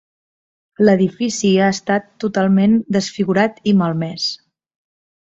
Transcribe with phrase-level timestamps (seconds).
[0.87, 4.29] L'edifici ha estat totalment desfigurat i malmès.